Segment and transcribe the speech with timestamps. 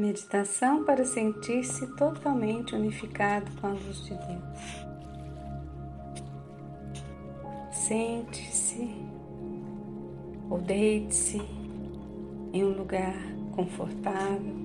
[0.00, 4.86] Meditação para sentir-se totalmente unificado com a luz de Deus.
[7.70, 8.96] Sente-se
[10.48, 11.42] ou deite-se
[12.50, 13.14] em um lugar
[13.52, 14.56] confortável.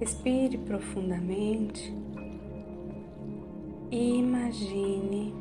[0.00, 1.94] Respire profundamente
[3.92, 5.32] e imagine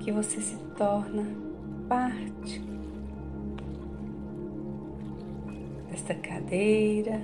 [0.00, 1.24] que você se torna
[1.88, 2.77] parte
[6.08, 7.20] desta cadeira,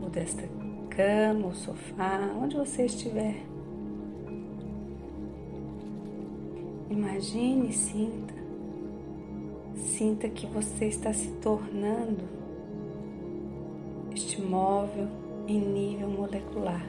[0.00, 0.44] ou desta
[0.90, 3.34] cama, ou sofá, onde você estiver.
[6.88, 8.34] Imagine e sinta,
[9.74, 12.22] sinta que você está se tornando
[14.14, 15.08] este móvel
[15.48, 16.86] em nível molecular.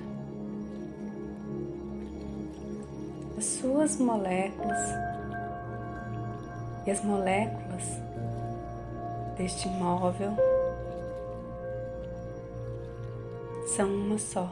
[3.36, 4.80] As suas moléculas
[6.86, 7.84] e as moléculas
[9.38, 10.59] deste móvel
[13.75, 14.52] são uma só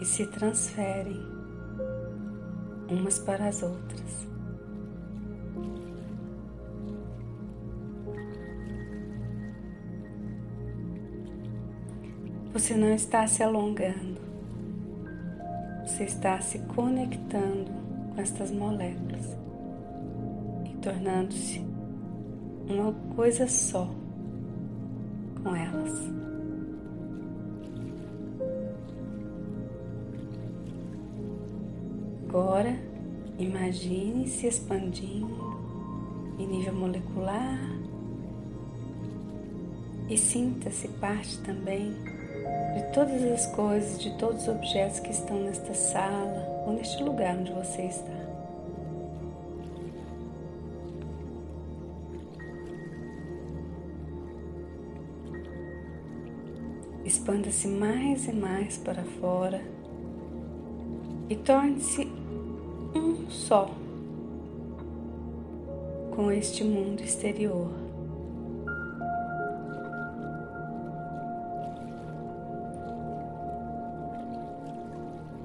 [0.00, 1.20] e se transferem
[2.88, 4.28] umas para as outras.
[12.52, 14.20] Você não está se alongando,
[15.84, 17.72] você está se conectando
[18.14, 19.26] com estas moléculas
[20.66, 21.64] e tornando-se
[22.68, 23.88] uma coisa só
[25.42, 26.31] com elas.
[32.32, 32.74] Agora,
[33.38, 35.54] imagine se expandindo
[36.38, 37.58] em nível molecular
[40.08, 45.74] e sinta-se parte também de todas as coisas, de todos os objetos que estão nesta
[45.74, 48.22] sala ou neste lugar onde você está.
[57.04, 59.62] Expanda-se mais e mais para fora
[61.28, 62.21] e torne-se
[62.94, 63.70] um só
[66.14, 67.70] com este mundo exterior.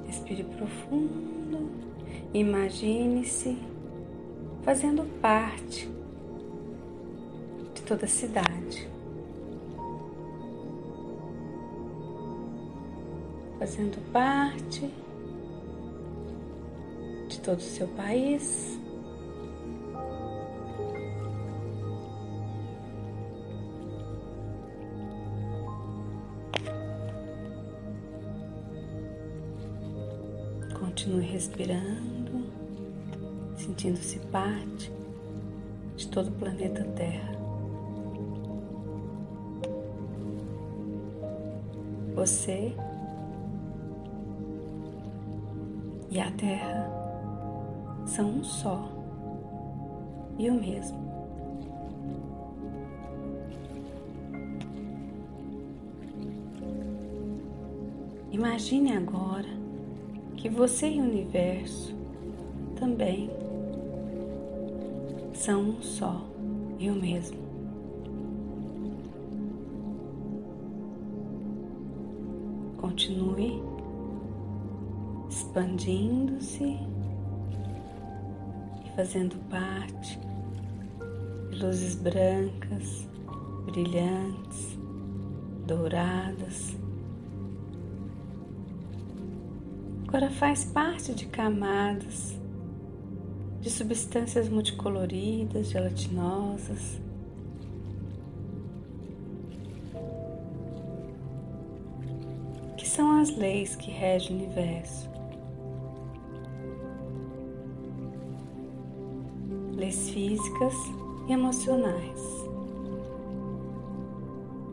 [0.05, 1.69] Respire profundo,
[2.33, 3.57] imagine-se
[4.63, 5.89] fazendo parte
[7.73, 8.87] de toda a cidade.
[13.57, 14.89] Fazendo parte
[17.47, 18.77] todo o seu país.
[30.77, 32.43] Continue respirando,
[33.55, 34.91] sentindo-se parte
[35.95, 37.31] de todo o planeta Terra.
[42.13, 42.75] Você
[46.09, 47.06] e a Terra
[48.07, 48.89] são um só
[50.39, 50.97] e o mesmo.
[58.31, 59.49] Imagine agora
[60.35, 61.95] que você e o universo
[62.79, 63.29] também
[65.33, 66.23] são um só
[66.79, 67.37] e o mesmo.
[72.77, 73.61] Continue
[75.29, 76.77] expandindo-se
[78.97, 80.19] fazendo parte
[81.51, 83.07] de luzes brancas,
[83.67, 84.75] brilhantes,
[85.67, 86.75] douradas.
[90.07, 92.35] Agora faz parte de camadas
[93.61, 96.99] de substâncias multicoloridas, gelatinosas.
[102.75, 105.16] Que são as leis que regem o universo.
[109.95, 110.73] Físicas
[111.27, 112.21] e emocionais.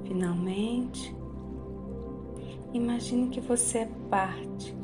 [0.05, 1.14] Finalmente,
[2.72, 4.75] imagine que você é parte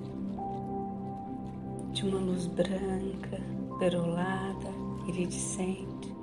[1.93, 3.41] de uma luz branca,
[3.79, 4.69] perolada,
[5.09, 6.15] iridescente,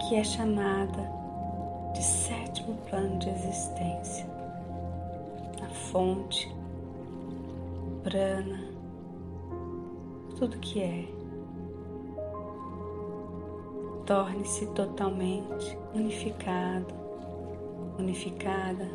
[0.00, 1.10] que é chamada
[1.94, 4.26] de sétimo plano de existência,
[5.62, 6.54] a fonte,
[8.02, 8.60] prana,
[10.36, 11.21] tudo que é
[14.06, 16.94] torne-se totalmente unificado,
[17.98, 18.88] unificada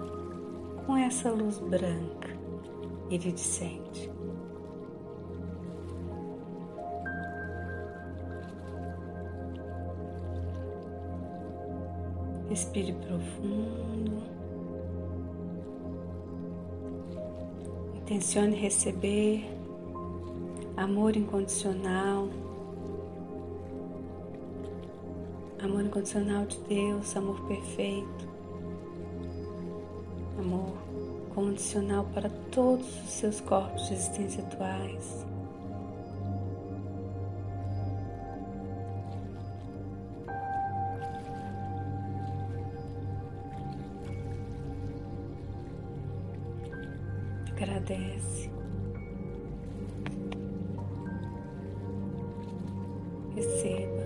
[0.85, 2.35] com essa luz branca
[3.09, 4.11] iridescente.
[12.49, 14.23] Respire profundo.
[17.95, 19.45] Intencione receber
[20.77, 22.29] amor incondicional.
[25.67, 28.25] Amor incondicional de Deus, amor perfeito.
[30.39, 30.77] Amor
[31.35, 35.25] condicional para todos os seus corpos de existência atuais.
[47.51, 48.49] Agradece.
[53.35, 53.96] Receba.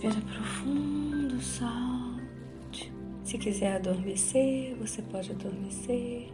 [0.00, 2.90] Respira profundo, solte.
[3.22, 6.32] Se quiser adormecer, você pode adormecer.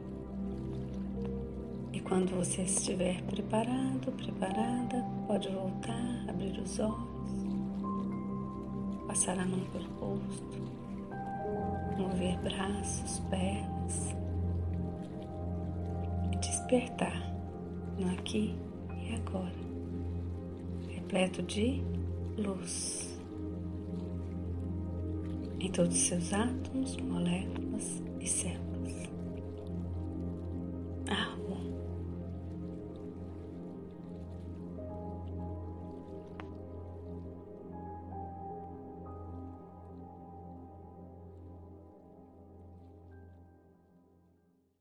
[1.93, 7.45] E quando você estiver preparado, preparada, pode voltar, abrir os olhos,
[9.09, 10.63] passar a mão pelo rosto,
[11.99, 14.15] mover braços, pernas
[16.33, 17.35] e despertar
[17.99, 18.55] no aqui
[19.09, 19.53] e agora,
[20.89, 21.83] repleto de
[22.39, 23.16] luz
[25.67, 28.76] em todos os seus átomos, moléculas e células.